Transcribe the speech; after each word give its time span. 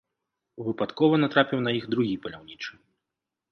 Выпадкова 0.69 1.19
натрапіў 1.25 1.63
на 1.67 1.71
іх 1.81 1.85
другі 1.93 2.19
паляўнічы. 2.27 2.73